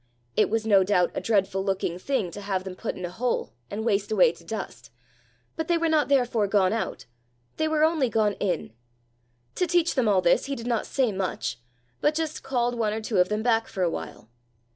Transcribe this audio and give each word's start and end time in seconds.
It 0.35 0.49
was 0.49 0.65
no 0.65 0.83
doubt 0.83 1.11
a 1.13 1.21
dreadful 1.21 1.63
looking 1.63 1.99
thing 1.99 2.31
to 2.31 2.41
have 2.41 2.63
them 2.63 2.73
put 2.75 2.95
in 2.95 3.05
a 3.05 3.11
hole, 3.11 3.53
and 3.69 3.85
waste 3.85 4.11
away 4.11 4.31
to 4.31 4.43
dust, 4.43 4.89
but 5.55 5.67
they 5.67 5.77
were 5.77 5.87
not 5.89 6.07
therefore 6.07 6.47
gone 6.47 6.73
out 6.73 7.05
they 7.57 7.67
were 7.67 7.83
only 7.83 8.09
gone 8.09 8.33
in! 8.39 8.73
To 9.53 9.67
teach 9.67 9.93
them 9.93 10.07
all 10.07 10.21
this 10.23 10.45
he 10.45 10.55
did 10.55 10.65
not 10.65 10.87
say 10.87 11.11
much, 11.11 11.59
but 11.99 12.15
just 12.15 12.41
called 12.41 12.73
one 12.73 12.93
or 12.93 12.99
two 13.01 13.19
of 13.19 13.29
them 13.29 13.43
back 13.43 13.67
for 13.67 13.83
a 13.83 13.91
while. 13.91 14.31